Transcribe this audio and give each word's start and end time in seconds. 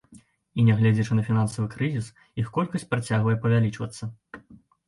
І, 0.59 0.63
нягледзячы 0.69 1.17
на 1.19 1.25
фінансавы 1.27 1.67
крызіс, 1.75 2.09
іх 2.45 2.51
колькасць 2.57 2.89
працягвае 2.95 3.37
павялічвацца. 3.45 4.11